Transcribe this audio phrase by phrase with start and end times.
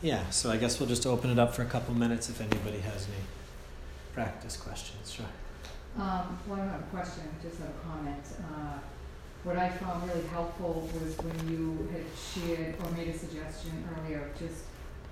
[0.00, 2.78] Yeah, so I guess we'll just open it up for a couple minutes if anybody
[2.80, 3.24] has any
[4.14, 5.10] practice questions.
[5.10, 5.26] Sure.
[5.98, 8.22] Um, well, not a question, just a comment.
[8.38, 8.78] Uh,
[9.42, 14.26] what I found really helpful was when you had shared or made a suggestion earlier
[14.26, 14.64] of just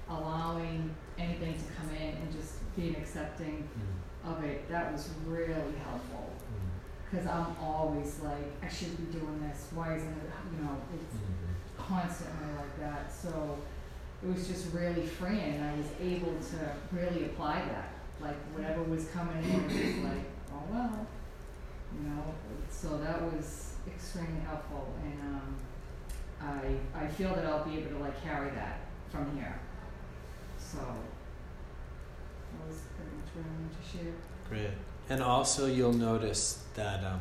[0.08, 4.30] allowing anything to come in and just being accepting Mm.
[4.30, 4.68] of it.
[4.68, 6.30] That was really helpful.
[6.30, 7.10] Mm.
[7.10, 9.66] Because I'm always like, I should be doing this.
[9.74, 11.76] Why isn't it, you know, it's Mm.
[11.88, 13.12] constantly like that.
[13.12, 13.58] So
[14.26, 15.54] it was just really freeing.
[15.54, 17.90] and I was able to really apply that.
[18.20, 21.06] Like whatever was coming in, it was like, oh well,
[21.94, 22.34] you know.
[22.70, 25.56] So that was extremely helpful, and um,
[26.40, 29.60] I I feel that I'll be able to like carry that from here.
[30.58, 34.14] So that was pretty much what I wanted to share.
[34.48, 34.78] Great.
[35.08, 37.20] And also, you'll notice that um,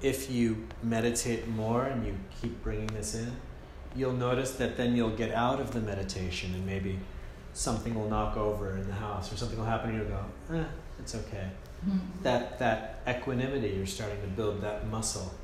[0.00, 3.32] if you meditate more and you keep bringing this in,
[3.94, 6.98] you'll notice that then you'll get out of the meditation and maybe
[7.52, 10.64] something will knock over in the house or something will happen and you'll go, eh,
[10.98, 11.48] it's okay.
[12.22, 15.34] That, that equanimity, you're starting to build that muscle.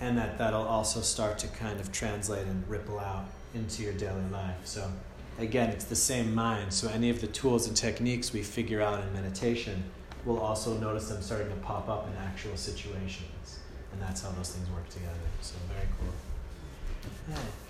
[0.00, 4.28] And that that'll also start to kind of translate and ripple out into your daily
[4.30, 4.58] life.
[4.64, 4.92] So,
[5.38, 6.72] again, it's the same mind.
[6.72, 9.82] So, any of the tools and techniques we figure out in meditation,
[10.26, 13.60] we'll also notice them starting to pop up in actual situations.
[13.92, 15.14] And that's how those things work together.
[15.40, 17.34] So, very cool.
[17.34, 17.65] Hey,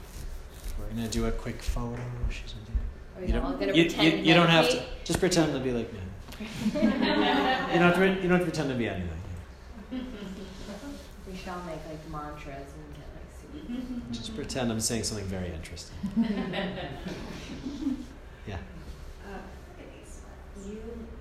[0.78, 2.00] we're going to do a quick photo.
[2.30, 2.72] She's gonna do
[3.16, 4.82] Are we you all don't, gonna you, pretend you, you don't have to.
[5.04, 5.98] Just pretend to be like me.
[6.74, 6.92] you don't
[7.80, 8.06] have to.
[8.22, 9.10] You don't have to pretend to be anything.
[9.90, 14.02] We shall make like mantras and get like super.
[14.12, 15.96] Just pretend I'm saying something very interesting.
[18.46, 18.58] Yeah.
[19.26, 19.38] Uh,
[20.64, 20.78] You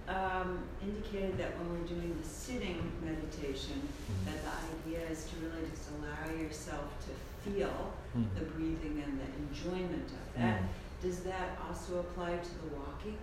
[0.07, 4.25] um, indicated that when we're doing the sitting meditation, Mm-hmm.
[4.29, 4.51] that the
[4.93, 8.27] idea is to really just allow yourself to feel Mm.
[8.37, 10.61] the breathing and the enjoyment of that.
[10.61, 10.67] Mm.
[11.01, 13.17] Does that also apply to the walking?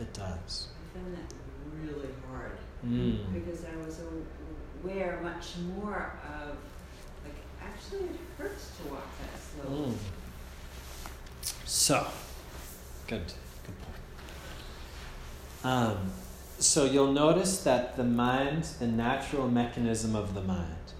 [0.00, 0.68] It does.
[0.74, 1.34] I found that
[1.82, 3.32] really hard Mm.
[3.32, 4.00] because I was
[4.82, 6.56] aware much more of,
[7.24, 9.76] like, actually it hurts to walk that slow.
[9.86, 9.94] Mm.
[11.64, 12.06] So,
[13.06, 13.26] good,
[13.66, 14.02] good point.
[15.64, 16.12] Um,
[16.58, 20.92] so you'll notice that the mind, the natural mechanism of the mind,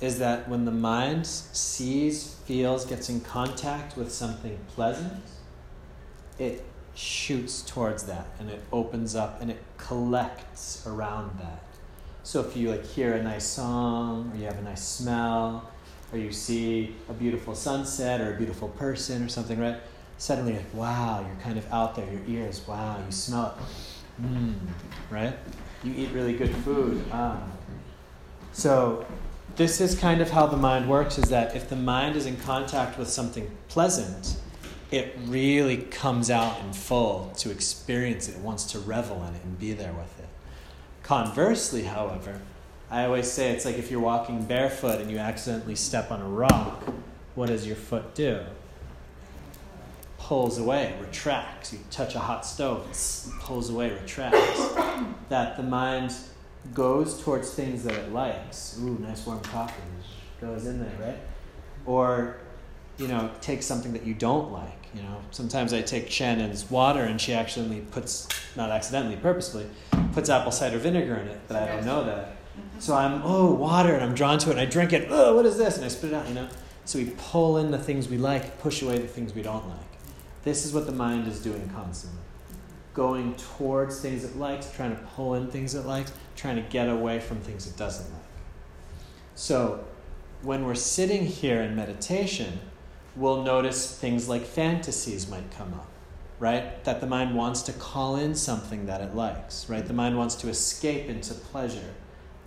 [0.00, 5.22] is that when the mind sees, feels, gets in contact with something pleasant,
[6.38, 6.64] it
[6.94, 11.62] shoots towards that and it opens up and it collects around that.
[12.22, 15.70] So if you like hear a nice song or you have a nice smell
[16.12, 19.76] or you see a beautiful sunset or a beautiful person or something, right?
[20.18, 22.06] Suddenly, like, wow, you're kind of out there.
[22.10, 24.54] Your ears, wow, you smell it, mmm,
[25.10, 25.34] right?
[25.84, 27.04] You eat really good food.
[27.12, 27.42] Ah.
[28.52, 29.04] So,
[29.54, 32.36] this is kind of how the mind works: is that if the mind is in
[32.36, 34.36] contact with something pleasant,
[34.90, 38.36] it really comes out in full to experience it.
[38.36, 40.28] It wants to revel in it and be there with it.
[41.02, 42.40] Conversely, however,
[42.90, 46.28] I always say it's like if you're walking barefoot and you accidentally step on a
[46.28, 46.82] rock,
[47.34, 48.40] what does your foot do?
[50.18, 51.72] Pulls away, retracts.
[51.72, 54.74] You touch a hot stove, it pulls away, retracts.
[55.28, 56.14] that the mind
[56.74, 58.78] goes towards things that it likes.
[58.80, 59.82] Ooh, nice warm coffee.
[60.40, 61.18] Goes in there, right?
[61.86, 62.36] Or,
[62.98, 64.88] you know, take something that you don't like.
[64.94, 69.66] You know, sometimes I take Shannon's water and she accidentally puts, not accidentally, purposefully,
[70.12, 72.28] puts apple cider vinegar in it, but I don't know that.
[72.28, 72.80] Mm-hmm.
[72.80, 75.08] So I'm, oh, water, and I'm drawn to it, and I drink it.
[75.10, 75.76] Oh, what is this?
[75.76, 76.48] And I spit it out, you know?
[76.84, 79.80] So we pull in the things we like, push away the things we don't like.
[80.44, 82.20] This is what the mind is doing constantly.
[82.96, 86.88] Going towards things it likes, trying to pull in things it likes, trying to get
[86.88, 88.22] away from things it doesn't like.
[89.34, 89.84] So
[90.40, 92.58] when we're sitting here in meditation,
[93.14, 95.88] we'll notice things like fantasies might come up,
[96.38, 96.82] right?
[96.84, 99.86] That the mind wants to call in something that it likes, right?
[99.86, 101.94] The mind wants to escape into pleasure,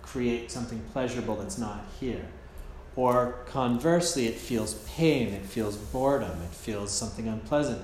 [0.02, 2.26] create something pleasurable that's not here.
[2.96, 7.80] Or conversely, it feels pain, it feels boredom, it feels something unpleasant.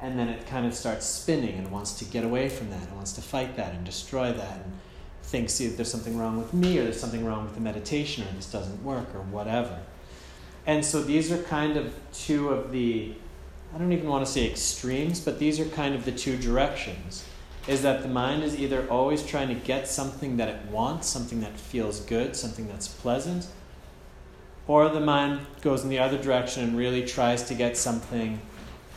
[0.00, 2.94] And then it kind of starts spinning and wants to get away from that, and
[2.94, 4.72] wants to fight that and destroy that, and
[5.22, 8.32] thinks either there's something wrong with me, or there's something wrong with the meditation, or
[8.36, 9.80] this doesn't work, or whatever.
[10.66, 13.14] And so these are kind of two of the,
[13.74, 17.24] I don't even want to say extremes, but these are kind of the two directions.
[17.66, 21.40] Is that the mind is either always trying to get something that it wants, something
[21.40, 23.46] that feels good, something that's pleasant,
[24.66, 28.40] or the mind goes in the other direction and really tries to get something,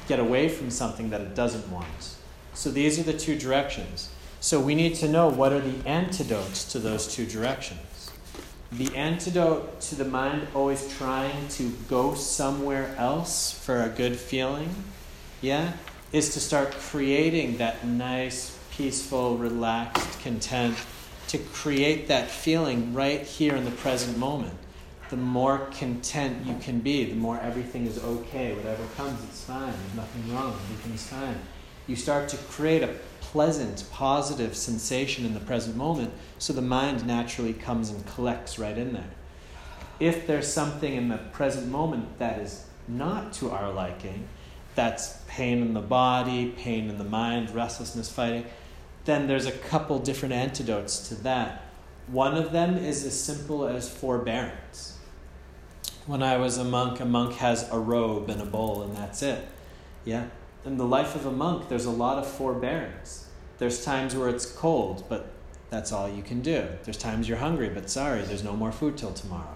[0.08, 2.16] get away from something that it doesn't want.
[2.54, 4.10] So these are the two directions.
[4.40, 8.12] So we need to know what are the antidotes to those two directions.
[8.72, 14.74] The antidote to the mind always trying to go somewhere else for a good feeling,
[15.42, 15.74] yeah,
[16.12, 20.78] is to start creating that nice, peaceful, relaxed content,
[21.28, 24.54] to create that feeling right here in the present moment.
[25.12, 28.54] The more content you can be, the more everything is okay.
[28.54, 29.74] Whatever comes, it's fine.
[29.74, 30.54] There's nothing wrong.
[30.54, 31.36] Everything's fine.
[31.86, 37.06] You start to create a pleasant, positive sensation in the present moment, so the mind
[37.06, 39.12] naturally comes and collects right in there.
[40.00, 44.30] If there's something in the present moment that is not to our liking,
[44.76, 48.46] that's pain in the body, pain in the mind, restlessness, fighting,
[49.04, 51.64] then there's a couple different antidotes to that.
[52.08, 55.00] One of them is as simple as forbearance.
[56.08, 59.22] When I was a monk, a monk has a robe and a bowl, and that's
[59.22, 59.48] it.
[60.04, 60.28] Yeah?
[60.66, 63.28] In the life of a monk, there's a lot of forbearance.
[63.60, 65.32] There's times where it's cold, but
[65.70, 66.68] that's all you can do.
[66.84, 69.56] There's times you're hungry, but sorry, there's no more food till tomorrow.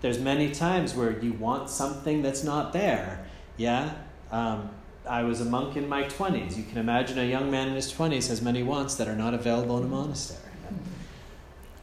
[0.00, 3.26] There's many times where you want something that's not there.
[3.56, 3.94] Yeah?
[4.32, 4.70] Um,
[5.08, 6.56] I was a monk in my 20s.
[6.56, 9.32] You can imagine a young man in his 20s has many wants that are not
[9.32, 10.40] available in a monastery.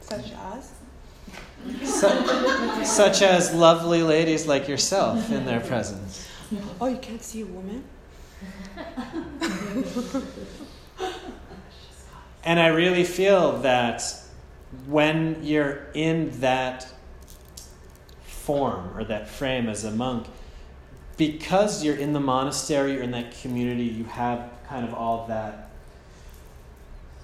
[0.00, 0.72] Such as?
[1.84, 6.28] Such, such as lovely ladies like yourself in their presence.
[6.80, 7.84] Oh, you can't see a woman?
[12.44, 14.02] And I really feel that
[14.86, 16.92] when you're in that
[18.24, 20.26] form or that frame as a monk,
[21.16, 25.70] because you're in the monastery, you're in that community, you have kind of all that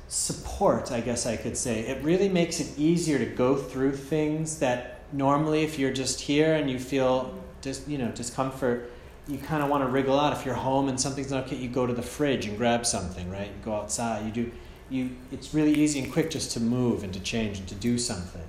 [0.09, 1.81] support, I guess I could say.
[1.81, 6.55] It really makes it easier to go through things that normally, if you're just here
[6.55, 8.91] and you feel just you know discomfort,
[9.27, 10.33] you kind of want to wriggle out.
[10.33, 13.31] If you're home and something's not okay, you go to the fridge and grab something,
[13.31, 13.49] right?
[13.49, 14.25] You go outside.
[14.25, 14.53] You do.
[14.91, 15.11] You.
[15.31, 18.49] It's really easy and quick just to move and to change and to do something.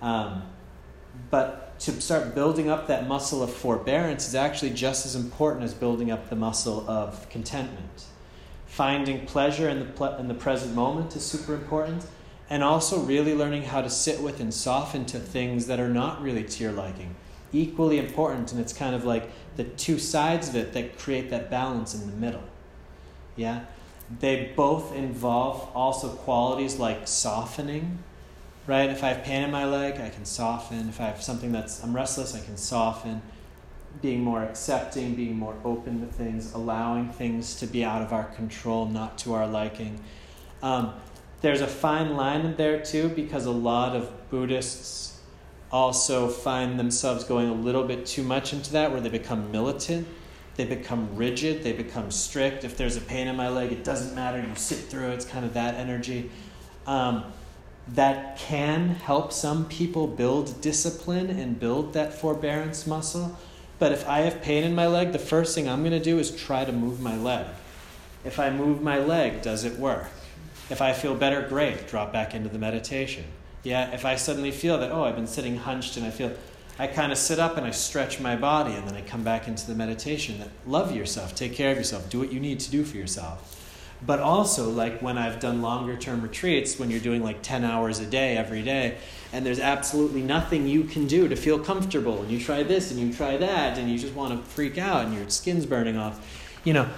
[0.00, 0.44] Um,
[1.30, 5.74] but to start building up that muscle of forbearance is actually just as important as
[5.74, 8.04] building up the muscle of contentment.
[8.78, 12.06] Finding pleasure in the, ple- in the present moment is super important,
[12.48, 16.22] and also really learning how to sit with and soften to things that are not
[16.22, 17.16] really to your liking.
[17.52, 21.50] Equally important, and it's kind of like the two sides of it that create that
[21.50, 22.44] balance in the middle.
[23.34, 23.64] Yeah?
[24.20, 27.98] They both involve also qualities like softening
[28.68, 28.90] right?
[28.90, 30.90] If I have pain in my leg, I can soften.
[30.90, 33.22] If I have something that's, I'm restless, I can soften.
[34.00, 38.24] Being more accepting, being more open to things, allowing things to be out of our
[38.24, 40.00] control, not to our liking.
[40.62, 40.94] Um,
[41.40, 45.20] there's a fine line in there too, because a lot of Buddhists
[45.70, 50.06] also find themselves going a little bit too much into that, where they become militant,
[50.56, 52.64] they become rigid, they become strict.
[52.64, 55.24] If there's a pain in my leg, it doesn't matter, you sit through it, it's
[55.24, 56.30] kind of that energy.
[56.86, 57.24] Um,
[57.94, 63.36] that can help some people build discipline and build that forbearance muscle.
[63.78, 66.18] But if I have pain in my leg, the first thing I'm going to do
[66.18, 67.46] is try to move my leg.
[68.24, 70.06] If I move my leg, does it work?
[70.70, 73.24] If I feel better, great, drop back into the meditation.
[73.62, 76.32] Yeah, if I suddenly feel that, oh, I've been sitting hunched and I feel,
[76.78, 79.48] I kind of sit up and I stretch my body and then I come back
[79.48, 80.42] into the meditation.
[80.66, 83.57] Love yourself, take care of yourself, do what you need to do for yourself
[84.06, 87.98] but also like when I've done longer term retreats, when you're doing like 10 hours
[87.98, 88.98] a day every day,
[89.32, 93.00] and there's absolutely nothing you can do to feel comfortable, and you try this and
[93.00, 96.24] you try that, and you just want to freak out, and your skin's burning off,
[96.64, 96.88] you know,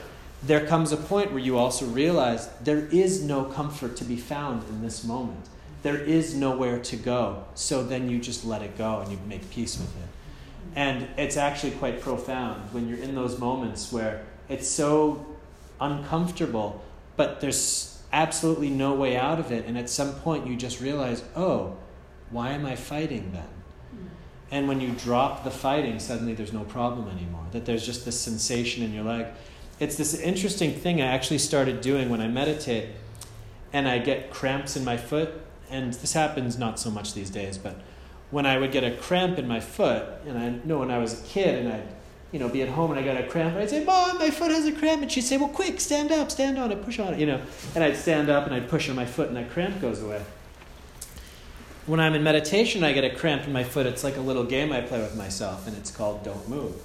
[0.43, 4.67] there comes a point where you also realize there is no comfort to be found
[4.69, 5.49] in this moment.
[5.83, 7.45] There is nowhere to go.
[7.55, 10.09] So then you just let it go and you make peace with it.
[10.75, 15.27] And it's actually quite profound when you're in those moments where it's so
[15.81, 16.83] uncomfortable
[17.17, 19.67] but there's absolutely no way out of it.
[19.67, 21.77] And at some point, you just realize, oh,
[22.31, 23.49] why am I fighting then?
[23.91, 24.07] Hmm.
[24.51, 27.47] And when you drop the fighting, suddenly there's no problem anymore.
[27.53, 29.27] That there's just this sensation in your leg.
[29.79, 32.91] It's this interesting thing I actually started doing when I meditate
[33.73, 35.31] and I get cramps in my foot.
[35.71, 37.77] And this happens not so much these days, but
[38.31, 41.21] when I would get a cramp in my foot, and I know when I was
[41.21, 41.89] a kid and I'd
[42.33, 44.31] you know, be at home and I got a cramp, and I'd say, Mom, my
[44.31, 45.03] foot has a cramp.
[45.03, 47.41] And she'd say, Well, quick, stand up, stand on it, push on it, you know.
[47.75, 50.23] And I'd stand up and I'd push on my foot, and that cramp goes away.
[51.87, 53.87] When I'm in meditation, I get a cramp in my foot.
[53.87, 56.77] It's like a little game I play with myself, and it's called Don't Move.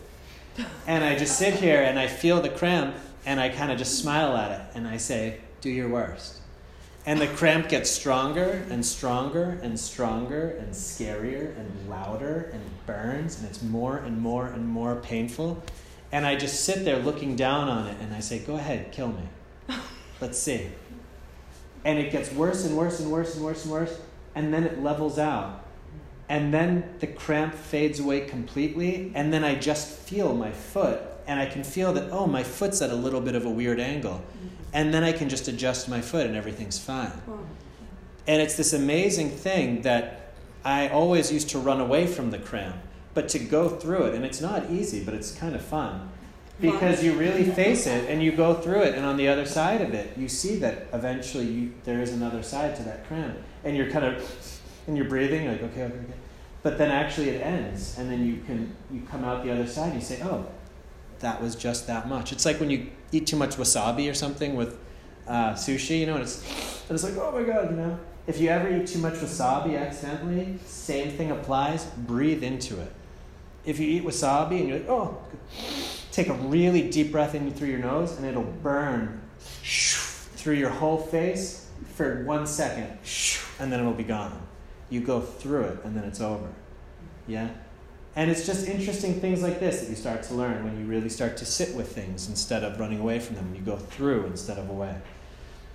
[0.88, 4.00] And I just sit here and I feel the cramp, and I kind of just
[4.00, 6.40] smile at it, and I say, Do your worst.
[7.08, 13.40] And the cramp gets stronger and stronger and stronger and scarier and louder and burns
[13.40, 15.64] and it's more and more and more painful.
[16.12, 19.10] And I just sit there looking down on it and I say, Go ahead, kill
[19.10, 19.76] me.
[20.22, 20.70] Let's see.
[21.84, 24.00] And it gets worse and worse and worse and worse and worse.
[24.34, 25.64] And then it levels out.
[26.28, 29.12] And then the cramp fades away completely.
[29.14, 32.82] And then I just feel my foot and I can feel that, oh, my foot's
[32.82, 34.24] at a little bit of a weird angle.
[34.74, 37.12] And then I can just adjust my foot and everything's fine.
[38.27, 42.75] And it's this amazing thing that I always used to run away from the cramp,
[43.13, 46.10] but to go through it, and it's not easy, but it's kind of fun.
[46.60, 49.82] Because you really face it and you go through it, and on the other side
[49.82, 53.38] of it, you see that eventually you, there is another side to that cramp.
[53.63, 56.13] And you're kind of, and you're breathing, like, okay, okay, okay.
[56.63, 59.91] But then actually it ends, and then you can you come out the other side
[59.91, 60.48] and you say, oh,
[61.20, 62.32] that was just that much.
[62.32, 64.78] It's like when you eat too much wasabi or something with
[65.28, 66.44] uh, sushi, you know, and it's,
[66.88, 68.00] and it's like, oh my god, you know.
[68.28, 71.86] If you ever eat too much wasabi accidentally, same thing applies.
[71.86, 72.92] Breathe into it.
[73.66, 75.18] If you eat wasabi and you're like, oh,
[76.12, 80.98] take a really deep breath in through your nose, and it'll burn through your whole
[80.98, 82.98] face for one second,
[83.60, 84.42] and then it'll be gone.
[84.90, 86.48] You go through it, and then it's over.
[87.28, 87.50] Yeah?
[88.16, 91.10] And it's just interesting things like this that you start to learn when you really
[91.10, 93.54] start to sit with things instead of running away from them.
[93.54, 94.96] You go through instead of away.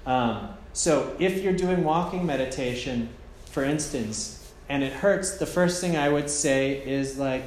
[0.07, 3.11] Um, so if you're doing walking meditation,
[3.45, 7.43] for instance, and it hurts, the first thing I would say is like,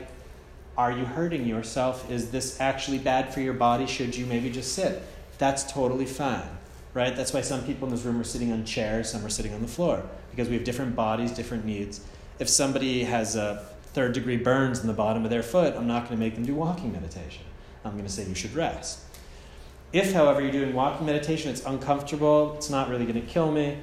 [0.77, 2.09] are you hurting yourself?
[2.11, 3.87] Is this actually bad for your body?
[3.87, 5.01] Should you maybe just sit?
[5.37, 6.47] That's totally fine,
[6.93, 7.15] right?
[7.15, 9.61] That's why some people in this room are sitting on chairs, some are sitting on
[9.61, 12.01] the floor, because we have different bodies, different needs.
[12.39, 16.07] If somebody has a third degree burns in the bottom of their foot, I'm not
[16.07, 17.43] going to make them do walking meditation.
[17.85, 18.99] I'm going to say you should rest.
[19.91, 23.77] If, however, you're doing walking meditation, it's uncomfortable, it's not really going to kill me,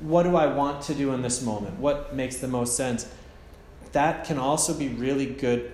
[0.00, 1.78] what do I want to do in this moment?
[1.78, 3.10] What makes the most sense?
[3.92, 5.72] That can also be really good,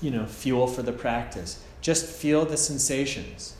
[0.00, 1.62] you know, fuel for the practice.
[1.80, 3.54] Just feel the sensations.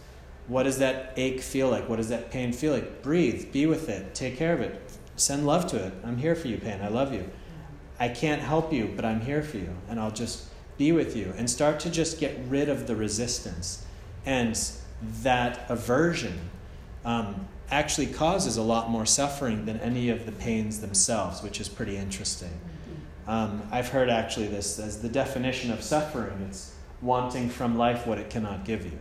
[0.49, 1.88] What does that ache feel like?
[1.88, 3.03] What does that pain feel like?
[3.03, 4.81] Breathe, be with it, take care of it,
[5.17, 5.93] send love to it.
[6.05, 6.81] I'm here for you, pain.
[6.83, 7.31] I love you.
[8.00, 11.33] I can't help you, but I'm here for you, and I'll just be with you.
[11.37, 13.85] And start to just get rid of the resistance.
[14.25, 14.61] And
[15.23, 16.38] that aversion
[17.05, 21.69] um, actually causes a lot more suffering than any of the pains themselves, which is
[21.69, 22.52] pretty interesting.
[23.26, 28.19] Um, I've heard actually this as the definition of suffering it's wanting from life what
[28.19, 28.99] it cannot give you.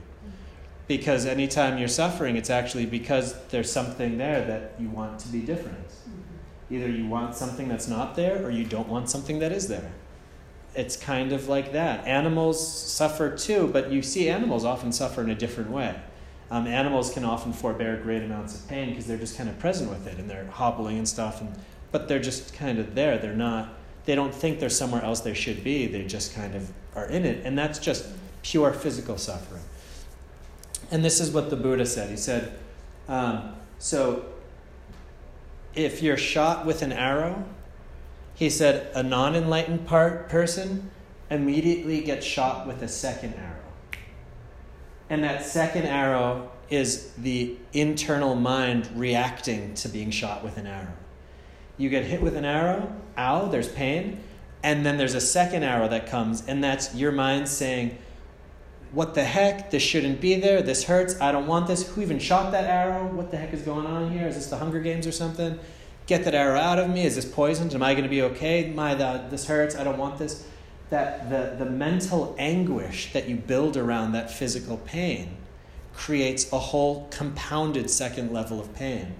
[0.87, 5.41] Because anytime you're suffering, it's actually because there's something there that you want to be
[5.41, 5.77] different.
[6.69, 9.91] Either you want something that's not there or you don't want something that is there.
[10.75, 12.05] It's kind of like that.
[12.05, 15.95] Animals suffer too, but you see animals often suffer in a different way.
[16.51, 19.89] Um, animals can often forbear great amounts of pain because they're just kind of present
[19.89, 21.53] with it and they're hobbling and stuff, and,
[21.91, 23.17] but they're just kind of there.
[23.17, 23.73] They're not,
[24.05, 25.87] they don't think they're somewhere else they should be.
[25.87, 27.45] They just kind of are in it.
[27.45, 28.07] And that's just
[28.43, 29.63] pure physical suffering.
[30.91, 32.09] And this is what the Buddha said.
[32.09, 32.57] He said,
[33.09, 34.25] um, so
[35.77, 37.45] if you're shot with an arrow,
[38.33, 40.89] he said a non enlightened part person
[41.29, 43.53] immediately gets shot with a second arrow.
[45.09, 50.93] And that second arrow is the internal mind reacting to being shot with an arrow.
[51.77, 54.21] You get hit with an arrow, ow, there's pain,
[54.63, 57.97] and then there's a second arrow that comes, and that's your mind saying,
[58.91, 59.71] What the heck?
[59.71, 60.61] This shouldn't be there.
[60.61, 61.19] This hurts.
[61.19, 61.87] I don't want this.
[61.89, 63.05] Who even shot that arrow?
[63.07, 64.27] What the heck is going on here?
[64.27, 65.59] Is this the Hunger Games or something?
[66.05, 67.05] Get that arrow out of me.
[67.05, 67.73] Is this poisoned?
[67.75, 68.71] Am I going to be okay?
[68.71, 69.75] My, the, this hurts.
[69.75, 70.47] I don't want this
[70.89, 75.35] that the, the mental anguish that you build around that physical pain
[75.93, 79.13] creates a whole compounded second level of pain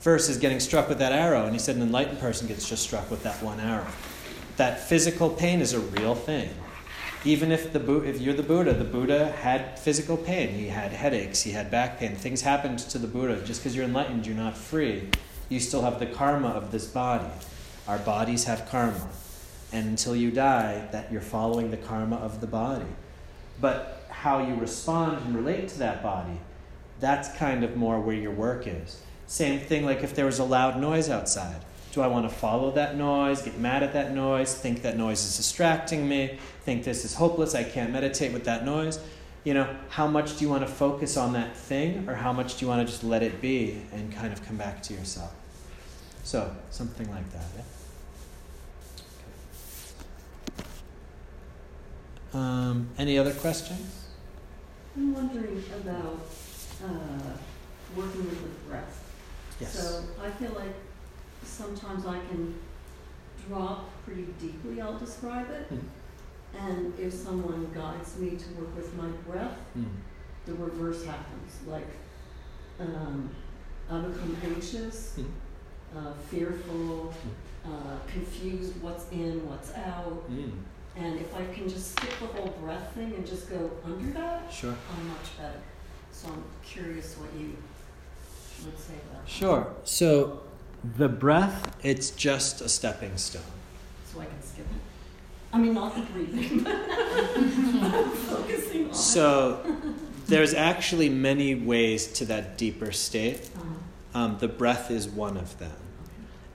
[0.00, 1.44] versus getting struck with that arrow.
[1.44, 3.86] And he said an enlightened person gets just struck with that one arrow.
[4.58, 6.50] That physical pain is a real thing.
[7.24, 10.50] Even if, the, if you're the Buddha, the Buddha had physical pain.
[10.50, 12.14] He had headaches, he had back pain.
[12.14, 13.42] Things happened to the Buddha.
[13.44, 15.08] Just because you're enlightened, you're not free.
[15.48, 17.30] You still have the karma of this body.
[17.86, 19.08] Our bodies have karma
[19.72, 22.86] and until you die, that you're following the karma of the body.
[23.60, 26.38] But how you respond and relate to that body,
[27.00, 29.00] that's kind of more where your work is.
[29.26, 31.62] Same thing like if there was a loud noise outside.
[31.98, 35.24] Do I want to follow that noise, get mad at that noise, think that noise
[35.24, 39.00] is distracting me, think this is hopeless, I can't meditate with that noise?
[39.42, 42.56] You know, how much do you want to focus on that thing, or how much
[42.56, 45.34] do you want to just let it be and kind of come back to yourself?
[46.22, 47.46] So, something like that.
[50.54, 50.64] Yeah?
[52.32, 54.06] Um, any other questions?
[54.96, 56.20] I'm wondering about
[56.84, 57.32] uh,
[57.96, 59.04] working with the breath.
[59.60, 59.72] Yes.
[59.72, 60.74] So I feel like
[61.48, 62.54] sometimes I can
[63.48, 65.72] drop pretty deeply, I'll describe it.
[65.72, 65.80] Mm.
[66.58, 69.84] And if someone guides me to work with my breath, Mm.
[70.46, 71.52] the reverse happens.
[71.66, 71.86] Like
[72.80, 73.30] um,
[73.90, 75.26] I become anxious, Mm.
[75.96, 77.12] uh, fearful,
[77.64, 80.30] uh, confused what's in, what's out.
[80.30, 80.52] Mm.
[80.96, 84.52] And if I can just skip the whole breath thing and just go under that,
[84.52, 84.70] Sure.
[84.96, 85.60] I'm much better.
[86.12, 87.56] So I'm curious what you
[88.64, 89.30] would say about that.
[89.30, 89.66] Sure.
[89.84, 90.42] So
[90.96, 93.42] the breath, it's just a stepping stone.
[94.12, 94.80] So I can skip it.
[95.52, 98.94] I mean, not the breathing, but I'm focusing on.
[98.94, 99.76] So
[100.26, 103.50] there's actually many ways to that deeper state.
[103.56, 103.60] Uh,
[104.18, 105.76] Um, the breath is one of them.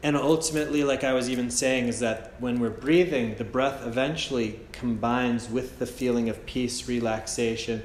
[0.04, 4.60] And ultimately, like I was even saying, is that when we're breathing, the breath eventually
[4.74, 7.82] combines with the feeling of peace, relaxation.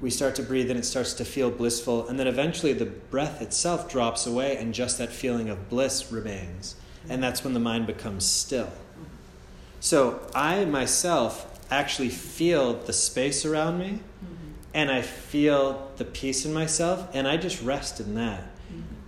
[0.00, 2.08] We start to breathe and it starts to feel blissful.
[2.08, 6.74] And then eventually the breath itself drops away and just that feeling of bliss remains.
[7.08, 8.72] And that's when the mind becomes still.
[9.78, 14.00] So I myself actually feel the space around me
[14.74, 18.42] and I feel the peace in myself and I just rest in that.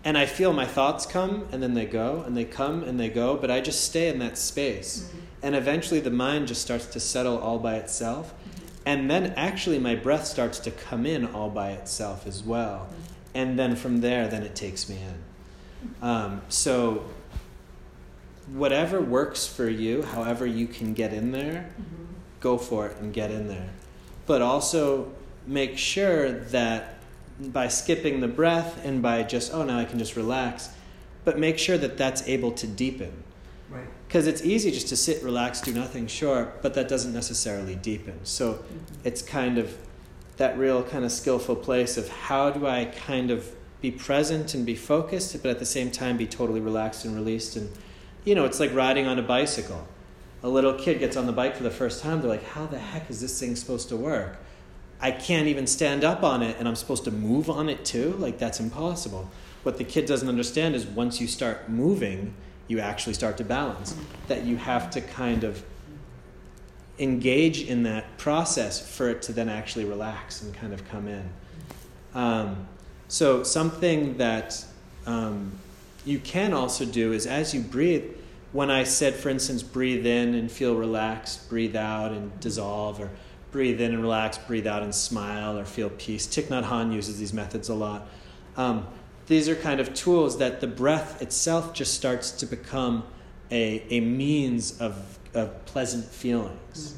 [0.04, 3.09] And I feel my thoughts come and then they go and they come and they
[3.09, 5.09] go, but I just stay in that space.
[5.42, 8.35] And eventually the mind just starts to settle all by itself.
[8.85, 12.88] And then actually my breath starts to come in all by itself as well.
[13.35, 15.94] And then from there, then it takes me in.
[16.02, 17.04] Um, so
[18.52, 22.06] whatever works for you, however you can get in there, Mhm.
[22.40, 23.71] go for it and get in there.
[24.26, 25.12] But also
[25.47, 26.92] make sure that
[27.51, 30.71] by skipping the breath and by just, oh, now I can just relax,
[31.25, 33.25] but make sure that that's able to deepen.
[33.71, 33.87] Right.
[34.07, 38.21] Because it's easy just to sit, relax, do nothing, sure, but that doesn't necessarily deepen.
[38.25, 38.59] So Mhm.
[39.05, 39.75] it's kind of
[40.37, 44.65] that real kind of skillful place of how do I kind of be present and
[44.65, 47.57] be focused, but at the same time be totally relaxed and released.
[47.57, 47.71] And,
[48.25, 49.87] you know, it's like riding on a bicycle.
[50.43, 52.79] A little kid gets on the bike for the first time, they're like, how the
[52.79, 54.39] heck is this thing supposed to work?
[55.02, 58.12] I can't even stand up on it and I'm supposed to move on it too?
[58.18, 59.28] Like, that's impossible.
[59.64, 62.35] What the kid doesn't understand is once you start moving,
[62.68, 63.97] you actually start to balance.
[64.28, 65.64] That you have to kind of
[66.99, 71.28] engage in that process for it to then actually relax and kind of come in.
[72.14, 72.68] Um,
[73.09, 74.64] so, something that
[75.06, 75.52] um,
[76.04, 78.04] you can also do is as you breathe,
[78.52, 83.10] when I said, for instance, breathe in and feel relaxed, breathe out and dissolve, or
[83.52, 86.26] breathe in and relax, breathe out and smile, or feel peace.
[86.26, 88.08] Thich Nhat Hanh uses these methods a lot.
[88.56, 88.86] Um,
[89.26, 93.04] these are kind of tools that the breath itself just starts to become
[93.50, 96.97] a, a means of, of pleasant feelings.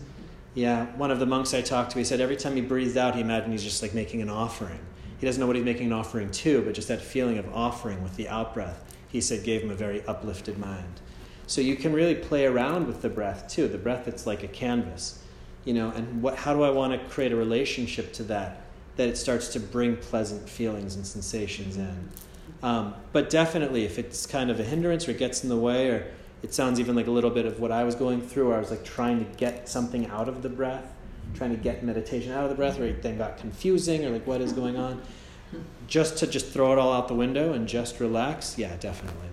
[0.54, 3.16] Yeah, one of the monks I talked to, he said every time he breathes out,
[3.16, 4.78] he imagined he's just like making an offering.
[5.18, 8.02] He doesn't know what he's making an offering to, but just that feeling of offering
[8.02, 11.00] with the out breath, he said gave him a very uplifted mind.
[11.46, 13.68] So you can really play around with the breath too.
[13.68, 15.18] The breath, it's like a canvas,
[15.64, 15.90] you know.
[15.90, 18.62] And what, how do I want to create a relationship to that?
[18.96, 22.08] That it starts to bring pleasant feelings and sensations in.
[22.62, 25.90] Um, but definitely, if it's kind of a hindrance or it gets in the way,
[25.90, 26.06] or
[26.42, 28.60] it sounds even like a little bit of what I was going through, where I
[28.60, 30.92] was like trying to get something out of the breath,
[31.34, 34.26] trying to get meditation out of the breath, where it then got confusing, or like
[34.26, 35.02] what is going on.
[35.86, 39.28] Just to just throw it all out the window and just relax, yeah, definitely.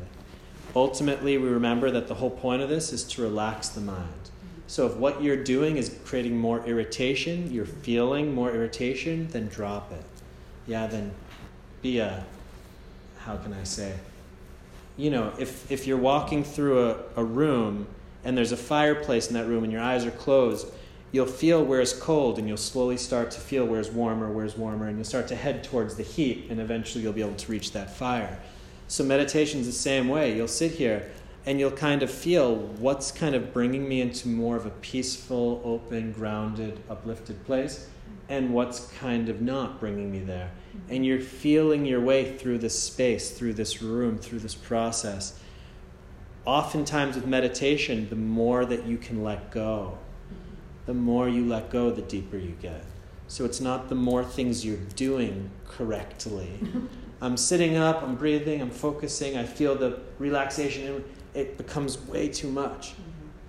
[0.75, 4.30] Ultimately, we remember that the whole point of this is to relax the mind.
[4.71, 9.91] So if what you're doing is creating more irritation, you're feeling more irritation, then drop
[9.91, 10.05] it.
[10.65, 11.11] Yeah, then
[11.81, 12.23] be a,
[13.17, 13.93] how can I say?
[14.95, 17.85] You know, if, if you're walking through a, a room
[18.23, 20.67] and there's a fireplace in that room and your eyes are closed,
[21.11, 24.95] you'll feel where's cold and you'll slowly start to feel where's warmer, where's warmer, and
[24.95, 27.93] you'll start to head towards the heat and eventually you'll be able to reach that
[27.93, 28.39] fire.
[28.87, 30.33] So meditation's the same way.
[30.33, 31.11] You'll sit here
[31.45, 35.61] and you'll kind of feel what's kind of bringing me into more of a peaceful,
[35.63, 37.87] open, grounded, uplifted place
[38.31, 40.51] and what's kind of not bringing me there.
[40.69, 40.93] Mm-hmm.
[40.93, 45.37] And you're feeling your way through this space, through this room, through this process.
[46.45, 50.85] Oftentimes with meditation, the more that you can let go, mm-hmm.
[50.85, 52.85] the more you let go, the deeper you get.
[53.27, 56.51] So it's not the more things you're doing correctly.
[57.21, 62.49] I'm sitting up, I'm breathing, I'm focusing, I feel the relaxation, it becomes way too
[62.49, 62.91] much.
[62.91, 63.01] Mm-hmm.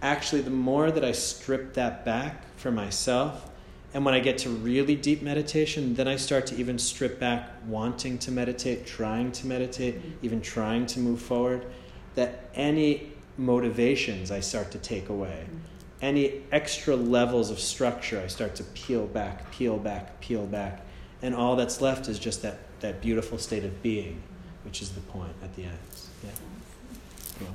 [0.03, 3.51] Actually, the more that I strip that back for myself,
[3.95, 7.51] and when I get to really deep meditation, then I start to even strip back
[7.67, 10.25] wanting to meditate, trying to meditate, mm-hmm.
[10.27, 11.67] even trying to move forward.
[12.15, 15.57] That any motivations I start to take away, mm-hmm.
[16.01, 20.81] any extra levels of structure I start to peel back, peel back, peel back.
[21.21, 24.23] And all that's left is just that, that beautiful state of being,
[24.65, 25.79] which is the point at the end.
[26.25, 26.31] Yeah.
[27.39, 27.49] Cool.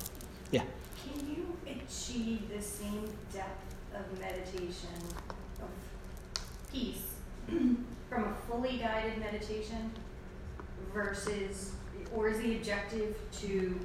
[1.04, 4.90] Can you achieve the same depth of meditation,
[5.62, 5.70] of
[6.72, 7.16] peace,
[8.10, 9.92] from a fully guided meditation
[10.94, 11.74] versus,
[12.16, 13.80] or is the objective to,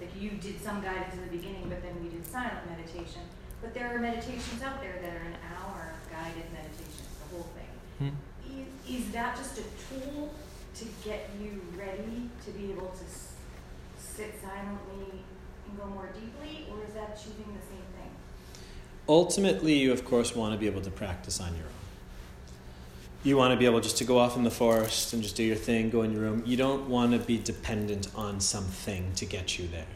[0.00, 3.22] like you did some guidance in the beginning, but then we did silent meditation,
[3.60, 7.48] But there are meditations out there that are an hour of guided meditation, the whole
[7.54, 8.10] thing.
[8.10, 8.60] Hmm.
[8.60, 10.32] Is, is that just a tool
[10.74, 13.04] to get you ready to be able to
[13.98, 15.24] sit silently
[15.78, 18.10] go more deeply, or is that achieving the same thing?
[19.08, 21.72] Ultimately, you of course want to be able to practice on your own.
[23.24, 25.42] You want to be able just to go off in the forest and just do
[25.42, 26.42] your thing, go in your room.
[26.46, 29.86] You don't want to be dependent on something to get you there.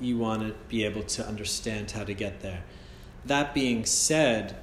[0.00, 2.62] You want to be able to understand how to get there.
[3.26, 4.56] That being said,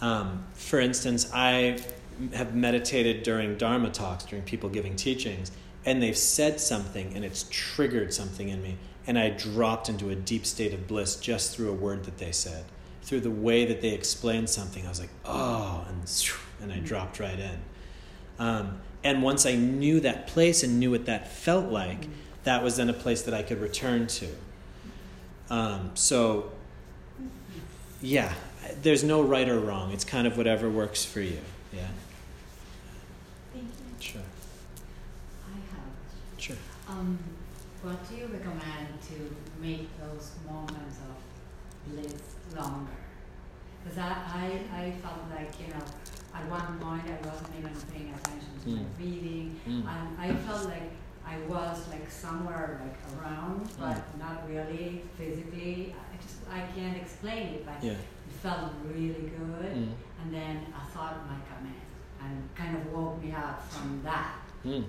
[0.00, 1.78] um, for instance, I
[2.34, 5.50] have meditated during Dharma talks, during people giving teachings,
[5.86, 10.14] and they've said something and it's triggered something in me, and I dropped into a
[10.14, 12.64] deep state of bliss just through a word that they said.
[13.02, 16.24] Through the way that they explained something, I was like, oh, and,
[16.62, 17.58] and I dropped right in.
[18.38, 22.08] Um, and once I knew that place and knew what that felt like,
[22.44, 24.28] that was then a place that I could return to.
[25.50, 26.50] Um, so,
[28.00, 28.32] yeah,
[28.82, 29.92] there's no right or wrong.
[29.92, 31.38] It's kind of whatever works for you.
[31.72, 31.86] Yeah,
[33.52, 33.70] Thank you.
[34.00, 34.20] sure,
[35.46, 36.40] I have.
[36.40, 36.56] sure.
[36.88, 37.18] Um,
[37.84, 39.16] what do you recommend to
[39.60, 42.90] make those moments of bliss longer?
[43.82, 44.08] Because I,
[44.72, 45.84] I, I felt like, you know,
[46.34, 48.96] at one point I wasn't even paying attention to my Mm.
[48.96, 49.60] breathing.
[49.68, 49.84] Mm.
[49.86, 50.90] And I felt like
[51.26, 55.94] I was like somewhere like around, but not really physically.
[55.94, 57.92] I just, I can't explain it, but Yeah.
[57.92, 59.72] it felt really good.
[59.76, 59.92] Mm.
[60.22, 64.36] And then a thought might come in and kind of woke me up from that.
[64.64, 64.84] Mm.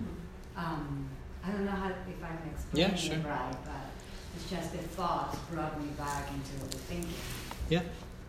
[0.56, 1.10] Um,
[1.46, 2.38] I don't know how if I'm
[2.74, 3.14] Yeah, sure.
[3.16, 3.74] it right, but
[4.36, 7.14] it's just the thoughts brought me back into the thinking,
[7.70, 7.82] Yeah.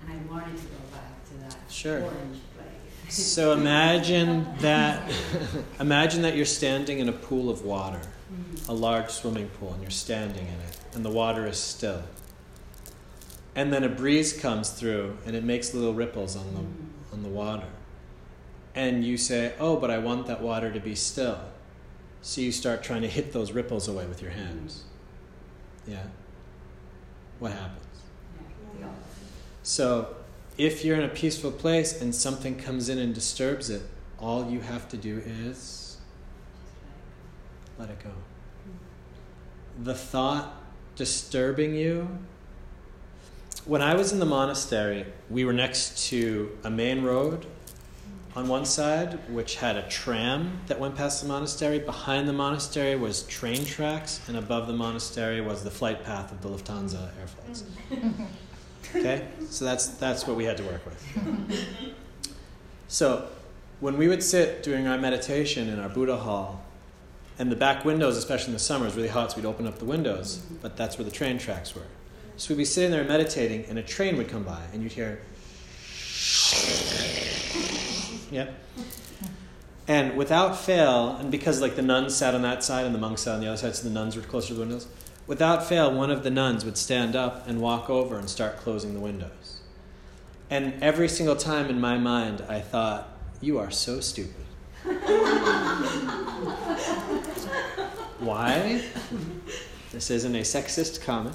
[0.02, 2.02] and I wanted to go back to that Sure.
[2.02, 3.14] orange place.
[3.16, 5.10] So imagine that.
[5.80, 8.00] imagine that you're standing in a pool of water,
[8.32, 8.68] Mm.
[8.68, 12.02] a large swimming pool, and you're standing in it, and the water is still.
[13.54, 17.14] And then a breeze comes through, and it makes little ripples on the Mm.
[17.14, 17.68] on the water.
[18.74, 21.38] And you say, "Oh, but I want that water to be still."
[22.22, 24.84] So you start trying to hit those ripples away with your hands.
[25.86, 26.02] Yeah.
[27.38, 27.82] What happens?
[29.62, 30.14] So,
[30.56, 33.82] if you're in a peaceful place and something comes in and disturbs it,
[34.18, 35.98] all you have to do is
[37.78, 38.10] let it go.
[39.82, 40.54] The thought
[40.94, 42.08] disturbing you.
[43.64, 47.44] When I was in the monastery, we were next to a main road
[48.36, 51.78] on one side, which had a tram that went past the monastery.
[51.78, 56.42] Behind the monastery was train tracks, and above the monastery was the flight path of
[56.42, 57.64] the Lufthansa air flights.
[58.94, 61.64] Okay, so that's that's what we had to work with.
[62.88, 63.26] So,
[63.80, 66.62] when we would sit during our meditation in our Buddha hall,
[67.38, 69.78] and the back windows, especially in the summer, is really hot, so we'd open up
[69.80, 71.82] the windows, but that's where the train tracks were.
[72.36, 75.20] So we'd be sitting there meditating, and a train would come by, and you'd hear.
[78.30, 78.54] Yep.
[79.88, 83.22] And without fail, and because like the nuns sat on that side and the monks
[83.22, 84.88] sat on the other side, so the nuns were closer to the windows,
[85.26, 88.94] without fail, one of the nuns would stand up and walk over and start closing
[88.94, 89.60] the windows.
[90.50, 93.08] And every single time in my mind, I thought,
[93.40, 94.34] You are so stupid.
[98.18, 98.82] Why?
[99.92, 101.34] This isn't a sexist comment.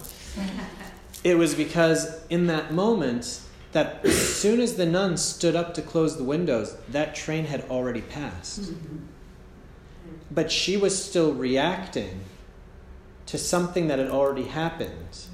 [1.24, 5.82] It was because in that moment, that as soon as the nun stood up to
[5.82, 8.62] close the windows, that train had already passed.
[8.62, 8.98] Mm-hmm.
[10.30, 12.22] But she was still reacting
[13.28, 15.26] to something that had already happened.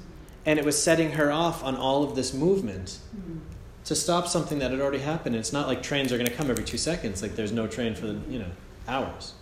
[0.46, 3.38] And it was setting her off on all of this movement mm-hmm.
[3.84, 5.34] to stop something that had already happened.
[5.34, 7.66] And it's not like trains are going to come every two seconds, like there's no
[7.66, 8.50] train for, the, you know,
[8.86, 9.34] hours.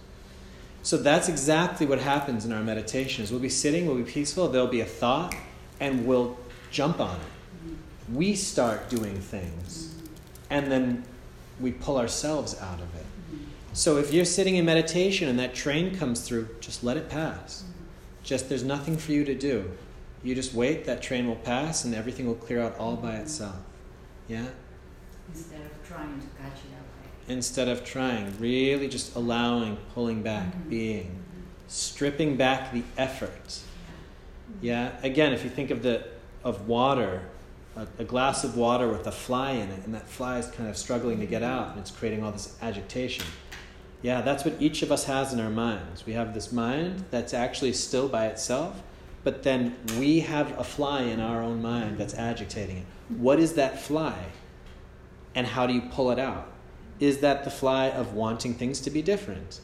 [0.83, 3.31] So that's exactly what happens in our meditations.
[3.31, 5.35] We'll be sitting, we'll be peaceful, there'll be a thought,
[5.81, 6.39] and we'll
[6.71, 7.36] jump on it.
[8.13, 9.95] We start doing things,
[10.51, 11.05] and then
[11.61, 13.07] we pull ourselves out of it.
[13.73, 17.65] So if you're sitting in meditation and that train comes through, just let it pass.
[18.23, 19.71] Just there's nothing for you to do.
[20.23, 23.57] You just wait, that train will pass, and everything will clear out all by itself.
[24.29, 24.47] Yeah?
[25.29, 26.87] Instead of trying to catch it up.
[27.29, 30.71] Instead of trying, really just allowing, pulling back, Mhm.
[30.71, 31.19] being,
[31.69, 33.61] stripping back the effort.
[34.61, 34.93] Yeah.
[35.03, 36.05] Again, if you think of the
[36.45, 37.23] of water,
[37.77, 40.69] a, a glass of water with a fly in it, and that fly is kind
[40.69, 43.25] of struggling to get out, and it's creating all this agitation.
[44.03, 46.07] Yeah, that's what each of us has in our minds.
[46.07, 48.83] We have this mind that's actually still by itself,
[49.25, 52.87] but then we have a fly in our own mind that's agitating it.
[53.09, 54.27] What is that fly?
[55.35, 56.49] And how do you pull it out?
[56.99, 59.61] Is that the fly of wanting things to be different?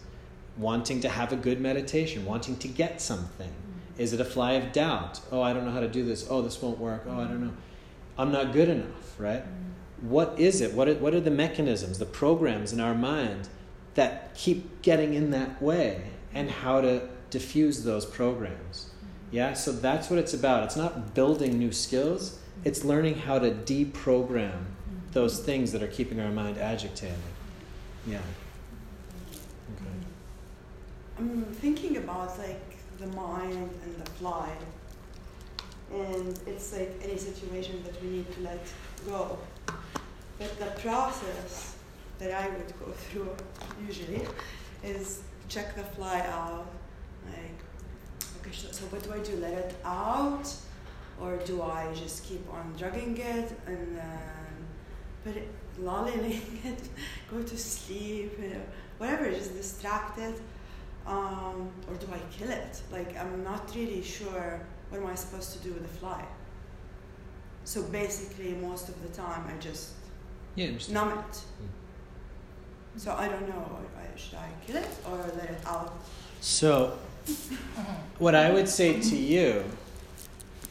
[0.58, 3.52] Wanting to have a good meditation, wanting to get something?
[3.96, 5.20] Is it a fly of doubt?
[5.30, 6.26] Oh, I don't know how to do this.
[6.28, 7.04] Oh, this won't work.
[7.06, 7.52] Oh, I don't know.
[8.22, 9.42] I'm not good enough, right?
[10.00, 10.74] What is it?
[10.74, 13.48] What are, what are the mechanisms, the programs in our mind
[13.94, 18.90] that keep getting in that way, and how to diffuse those programs?
[19.32, 20.62] Yeah, so that's what it's about.
[20.62, 24.66] It's not building new skills, it's learning how to deprogram
[25.10, 27.16] those things that are keeping our mind agitated.
[28.06, 28.18] Yeah.
[29.74, 30.06] Okay.
[31.18, 34.48] I'm thinking about like the mind and the fly.
[35.92, 38.66] And it's like any situation that we need to let
[39.06, 39.38] go.
[40.38, 41.76] But the process
[42.18, 43.36] that I would go through
[43.86, 44.26] usually
[44.82, 46.66] is check the fly out.
[47.26, 47.58] Like,
[48.40, 49.36] okay, so, what do I do?
[49.36, 50.52] Let it out?
[51.20, 54.52] Or do I just keep on drugging it and then
[55.24, 56.24] put it, lulling
[56.64, 56.88] it,
[57.30, 58.62] go to sleep, you know,
[58.98, 60.40] whatever, just distract it?
[61.06, 62.80] Um, or do I kill it?
[62.90, 64.60] Like, I'm not really sure
[64.92, 66.22] what am I supposed to do with the fly.
[67.64, 69.92] So basically, most of the time, I just
[70.54, 71.32] Yeah, numb it.
[71.32, 71.68] Mm.
[72.98, 73.78] So I don't know.
[73.96, 75.94] I, should I kill it or let it out?
[76.42, 76.98] So,
[78.18, 79.64] what I would say to you,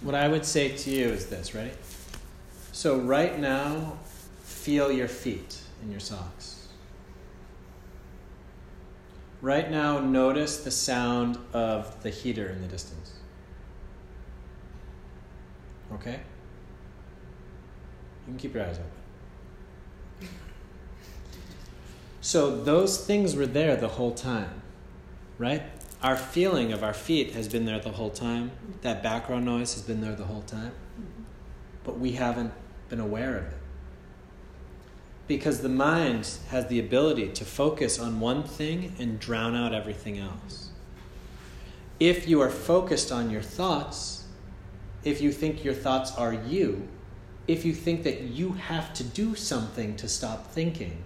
[0.01, 1.75] what I would say to you is this, right?
[2.73, 3.97] So, right now,
[4.43, 6.67] feel your feet in your socks.
[9.41, 13.20] Right now, notice the sound of the heater in the distance.
[15.93, 16.19] Okay?
[18.27, 20.29] You can keep your eyes open.
[22.21, 24.61] So, those things were there the whole time
[25.41, 25.63] right?
[26.03, 28.51] Our feeling of our feet has been there the whole time.
[28.81, 30.71] That background noise has been there the whole time.
[31.83, 32.53] But we haven't
[32.89, 33.57] been aware of it.
[35.27, 40.19] Because the mind has the ability to focus on one thing and drown out everything
[40.19, 40.69] else.
[41.99, 44.20] If you are focused on your thoughts,
[45.03, 46.87] if you think your thoughts are you,
[47.47, 51.01] if you think that you have to do something to stop thinking,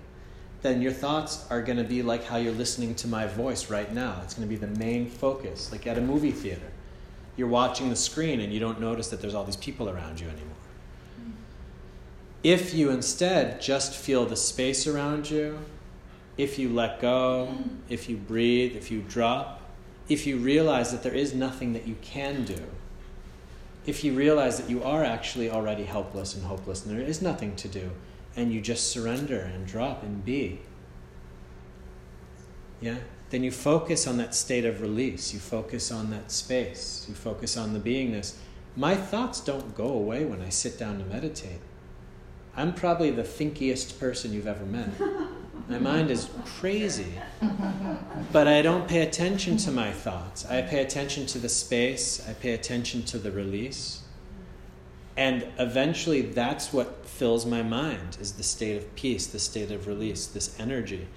[0.62, 3.94] then your thoughts are going to be like how you're listening to my voice right
[3.94, 4.20] now.
[4.24, 6.72] It's going to be the main focus, like at a movie theater.
[7.38, 10.28] You're watching the screen and you don't notice that there's all these people around you
[10.28, 10.52] anymore.
[12.44, 15.60] If you instead just feel the space around you,
[16.38, 17.56] if you let go,
[17.90, 19.62] if you breathe, if you drop,
[20.10, 22.62] if you realize that there is nothing that you can do,
[23.86, 27.56] if you realize that you are actually already helpless and hopeless and there is nothing
[27.58, 27.92] to do,
[28.36, 30.60] and you just surrender and drop and be,
[32.82, 32.98] yeah,
[33.30, 35.34] then you focus on that state of release.
[35.34, 37.06] You focus on that space.
[37.08, 38.36] You focus on the beingness.
[38.76, 41.62] My thoughts don't go away when I sit down to meditate.
[42.56, 44.90] I'm probably the thinkiest person you've ever met.
[45.68, 47.14] My mind is crazy.
[48.32, 50.46] But I don't pay attention to my thoughts.
[50.46, 54.02] I pay attention to the space, I pay attention to the release.
[55.18, 59.88] And eventually that's what fills my mind is the state of peace, the state of
[59.88, 61.08] release, this energy.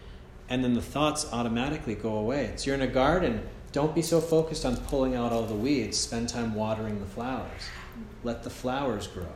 [0.48, 2.44] And then the thoughts automatically go away.
[2.46, 5.98] It's you're in a garden, don't be so focused on pulling out all the weeds.
[5.98, 7.62] Spend time watering the flowers.
[8.24, 9.32] Let the flowers grow.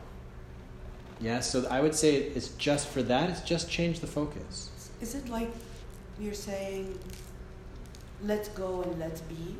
[1.21, 4.71] Yeah, so I would say it's just for that, it's just change the focus.
[5.03, 5.51] Is it like
[6.17, 6.97] you're saying,
[8.21, 9.57] let go and let be?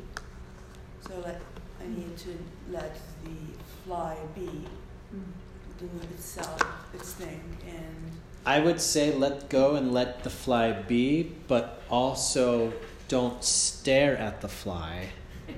[1.06, 1.38] So let
[1.82, 2.30] I need to
[2.70, 3.36] let the
[3.84, 5.20] fly be, mm-hmm.
[5.78, 6.58] do itself,
[6.94, 8.12] its thing, and
[8.46, 12.72] I would say let go and let the fly be, but also
[13.08, 15.10] don't stare at the fly.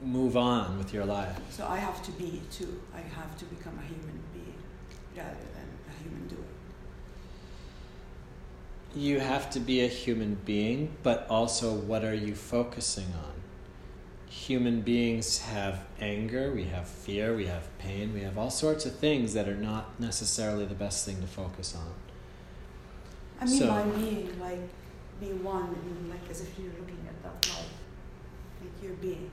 [0.00, 1.36] Move on with your life.
[1.50, 2.80] so I have to be too.
[2.94, 4.62] I have to become a human being
[5.16, 6.44] rather than a human doing.
[8.94, 13.32] You have to be a human being, but also what are you focusing on?
[14.28, 18.94] Human beings have anger, we have fear, we have pain, we have all sorts of
[18.96, 21.92] things that are not necessarily the best thing to focus on.
[23.40, 24.60] I mean So- by being like
[25.20, 27.62] be one and like as if you're looking at that fly.
[28.60, 29.30] Like you're being.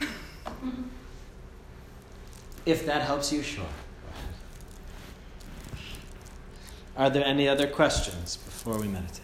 [2.66, 3.66] If that helps you, sure.
[6.96, 9.20] Are there any other questions before we meditate?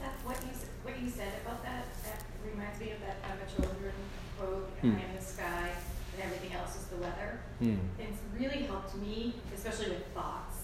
[0.00, 0.50] Seth, what you,
[0.82, 3.92] what you said about that, that reminds me of that Pema Chödrön
[4.38, 4.96] quote, Hmm.
[4.96, 5.70] I am the sky
[6.14, 7.38] and everything else is the weather.
[7.60, 7.76] Hmm.
[7.98, 10.56] It's really helped me, especially with thoughts.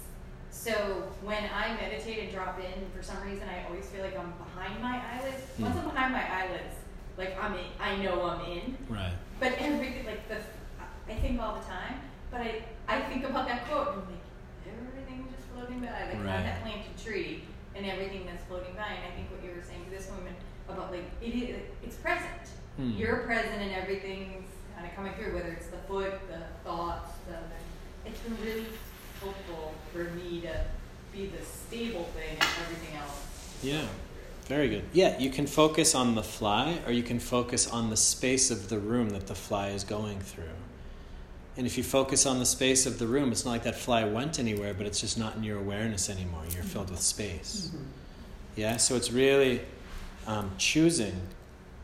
[0.50, 0.72] So
[1.22, 4.82] when I meditate and drop in, for some reason, I always feel like I'm behind
[4.82, 5.42] my eyelids.
[5.58, 5.80] Once Hmm.
[5.86, 6.74] I'm behind my eyelids,
[7.16, 8.76] like I'm in, I know I'm in.
[8.88, 9.12] Right.
[9.38, 10.38] But everything, like the,
[11.08, 11.94] I think all the time.
[12.32, 14.22] But I, I think about that quote and I'm like,
[14.70, 15.86] everything's just floating by.
[15.90, 16.38] Like Right.
[16.38, 17.42] I'm that planted tree
[17.74, 18.86] and everything that's floating by.
[18.86, 20.34] And I think what you were saying to this woman
[20.68, 22.26] about like it is, it's present.
[22.76, 22.92] Hmm.
[22.92, 27.36] You're present and everything's kind of coming through, whether it's the foot, the thoughts, the,
[28.08, 28.66] it's been really
[29.20, 30.64] helpful for me to
[31.12, 33.26] be the stable thing and everything else.
[33.62, 33.86] Yeah.
[34.46, 34.82] Very good.
[34.92, 38.68] Yeah, you can focus on the fly or you can focus on the space of
[38.68, 40.56] the room that the fly is going through.
[41.56, 44.02] And if you focus on the space of the room, it's not like that fly
[44.04, 46.42] went anywhere, but it's just not in your awareness anymore.
[46.52, 47.70] You're filled with space.
[48.56, 49.60] Yeah, so it's really
[50.26, 51.28] um, choosing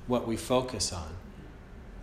[0.06, 1.08] what we focus on.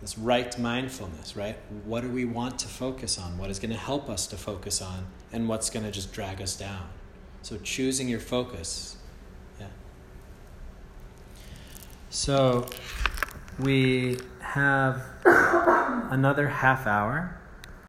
[0.00, 1.56] This right mindfulness, right?
[1.84, 3.38] What do we want to focus on?
[3.38, 5.06] What is going to help us to focus on?
[5.32, 6.88] And what's going to just drag us down?
[7.42, 8.96] So choosing your focus.
[9.58, 9.66] Yeah.
[12.10, 12.66] So
[13.58, 17.40] we have another half hour